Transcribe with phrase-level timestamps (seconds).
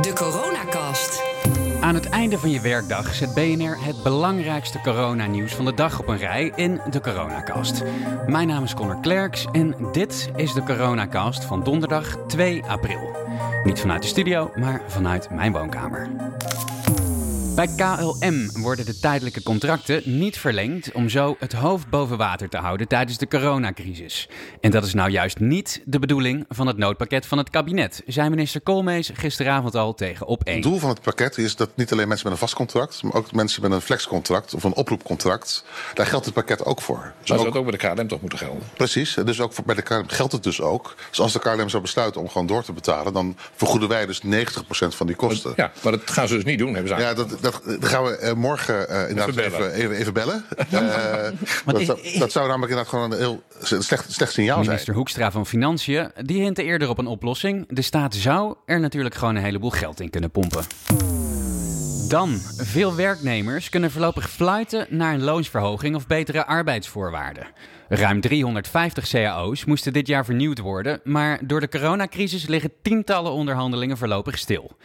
[0.00, 1.22] De Coronacast.
[1.80, 6.08] Aan het einde van je werkdag zet BNR het belangrijkste coronanieuws van de dag op
[6.08, 7.82] een rij in de Coronacast.
[8.26, 13.16] Mijn naam is Connor Klerks en dit is de Coronacast van donderdag 2 april.
[13.64, 16.08] Niet vanuit de studio, maar vanuit mijn woonkamer.
[17.56, 22.56] Bij KLM worden de tijdelijke contracten niet verlengd om zo het hoofd boven water te
[22.56, 24.28] houden tijdens de coronacrisis.
[24.60, 28.28] En dat is nou juist niet de bedoeling van het noodpakket van het kabinet, zei
[28.28, 30.52] minister Koolmees gisteravond al tegen Op1.
[30.52, 33.14] Het doel van het pakket is dat niet alleen mensen met een vast contract, maar
[33.14, 37.12] ook mensen met een flexcontract of een oproepcontract, daar geldt het pakket ook voor.
[37.18, 38.62] Dus zou dat ook bij de KLM toch moeten gelden?
[38.76, 40.94] Precies, dus ook voor, bij de KLM geldt het dus ook.
[41.10, 44.20] Dus als de KLM zou besluiten om gewoon door te betalen, dan vergoeden wij dus
[44.24, 44.28] 90%
[44.68, 45.52] van die kosten.
[45.56, 48.18] Ja, maar dat gaan ze dus niet doen, hebben ze Ja, dat, dat, gaan we
[48.22, 49.72] uh, morgen uh, inderdaad even bellen.
[49.72, 50.44] Even, even, bellen.
[50.72, 50.82] Uh,
[51.64, 54.66] dat, dat, dat, zou namelijk inderdaad gewoon een heel slecht, slecht signaal zijn.
[54.66, 57.66] Minister Hoekstra van Financiën, die hintte eerder op een oplossing.
[57.68, 60.64] De staat zou er natuurlijk gewoon een heleboel geld in kunnen pompen.
[62.08, 67.46] Dan, veel werknemers kunnen voorlopig fluiten naar een loonsverhoging of betere arbeidsvoorwaarden.
[67.88, 73.96] Ruim 350 cao's moesten dit jaar vernieuwd worden, maar door de coronacrisis liggen tientallen onderhandelingen
[73.96, 74.76] voorlopig stil.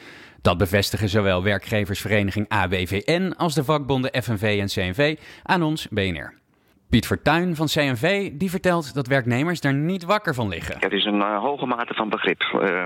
[0.42, 6.39] Dat bevestigen zowel werkgeversvereniging AWVN als de vakbonden FNV en CNV aan ons BNR.
[6.92, 10.75] Piet Vertuin van CNV die vertelt dat werknemers daar niet wakker van liggen.
[10.80, 12.42] Ja, het is een uh, hoge mate van begrip.
[12.53, 12.86] Uh, ja.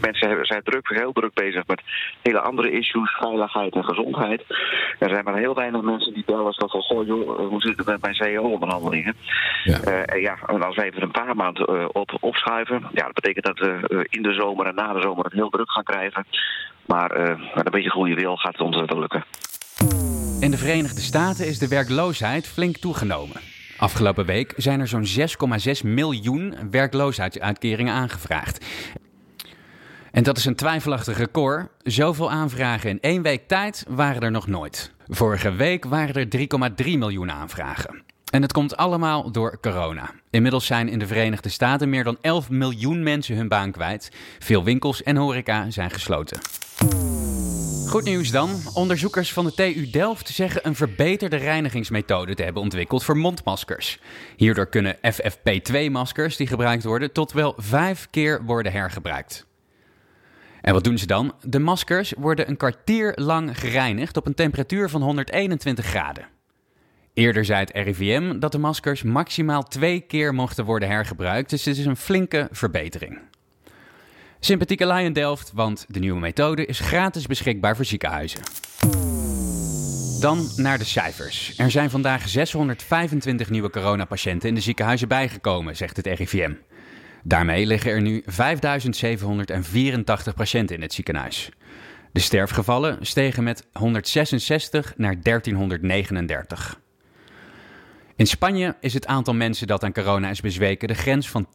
[0.00, 1.82] Mensen zijn druk, heel druk bezig met
[2.22, 4.44] hele andere issues, veiligheid en gezondheid.
[4.98, 7.86] Er zijn maar heel weinig mensen die bellen zo van, goh joh, hoe zit het
[7.86, 9.16] met mijn CEO-onderhandelingen?
[9.64, 9.78] Ja.
[9.86, 13.58] Uh, ja, en als we even een paar maanden op, opschuiven, ja, dat betekent dat
[13.58, 16.26] we in de zomer en na de zomer het heel druk gaan krijgen.
[16.90, 19.24] Maar met een beetje goede wil gaat het ons wel lukken.
[20.40, 23.36] In de Verenigde Staten is de werkloosheid flink toegenomen.
[23.78, 25.06] Afgelopen week zijn er zo'n
[25.84, 28.66] 6,6 miljoen werkloosheidsuitkeringen aangevraagd.
[30.10, 31.68] En dat is een twijfelachtig record.
[31.82, 34.94] Zoveel aanvragen in één week tijd waren er nog nooit.
[35.08, 36.48] Vorige week waren er
[36.84, 38.02] 3,3 miljoen aanvragen.
[38.30, 40.10] En het komt allemaal door corona.
[40.30, 44.12] Inmiddels zijn in de Verenigde Staten meer dan 11 miljoen mensen hun baan kwijt.
[44.38, 46.40] Veel winkels en horeca zijn gesloten.
[47.90, 48.50] Goed nieuws dan.
[48.74, 53.98] Onderzoekers van de TU Delft zeggen een verbeterde reinigingsmethode te hebben ontwikkeld voor mondmaskers.
[54.36, 59.46] Hierdoor kunnen FFP2-maskers die gebruikt worden tot wel vijf keer worden hergebruikt.
[60.60, 61.34] En wat doen ze dan?
[61.42, 66.26] De maskers worden een kwartier lang gereinigd op een temperatuur van 121 graden.
[67.14, 71.76] Eerder zei het RIVM dat de maskers maximaal twee keer mochten worden hergebruikt, dus dit
[71.76, 73.29] is een flinke verbetering.
[74.42, 78.40] Sympathieke Lion Delft, want de nieuwe methode is gratis beschikbaar voor ziekenhuizen.
[80.20, 81.58] Dan naar de cijfers.
[81.58, 86.52] Er zijn vandaag 625 nieuwe coronapatiënten in de ziekenhuizen bijgekomen, zegt het RIVM.
[87.22, 91.48] Daarmee liggen er nu 5784 patiënten in het ziekenhuis.
[92.12, 96.79] De sterfgevallen stegen met 166 naar 1339.
[98.20, 101.46] In Spanje is het aantal mensen dat aan corona is bezweken de grens van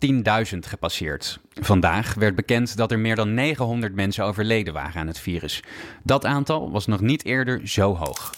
[0.54, 1.40] 10.000 gepasseerd.
[1.54, 5.64] Vandaag werd bekend dat er meer dan 900 mensen overleden waren aan het virus.
[6.04, 8.32] Dat aantal was nog niet eerder zo hoog.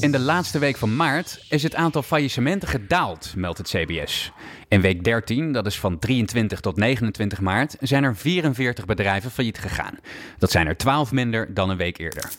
[0.00, 4.32] In de laatste week van maart is het aantal faillissementen gedaald, meldt het CBS.
[4.68, 9.58] In week 13, dat is van 23 tot 29 maart, zijn er 44 bedrijven failliet
[9.58, 9.98] gegaan.
[10.38, 12.30] Dat zijn er 12 minder dan een week eerder.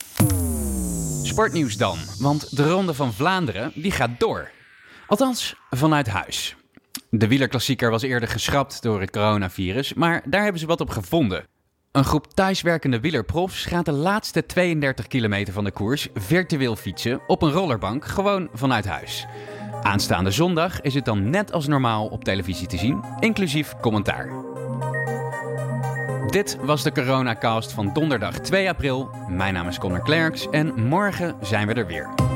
[1.36, 4.50] Sportnieuws dan, want de Ronde van Vlaanderen die gaat door.
[5.08, 6.56] Althans, vanuit huis.
[7.10, 11.46] De wielerklassieker was eerder geschrapt door het coronavirus, maar daar hebben ze wat op gevonden.
[11.92, 17.42] Een groep thuiswerkende wielerprofs gaat de laatste 32 kilometer van de koers virtueel fietsen op
[17.42, 19.26] een rollerbank, gewoon vanuit huis.
[19.82, 24.55] Aanstaande zondag is het dan net als normaal op televisie te zien, inclusief commentaar.
[26.36, 29.10] Dit was de Coronacast van donderdag 2 april.
[29.28, 32.35] Mijn naam is Connor Klerks en morgen zijn we er weer.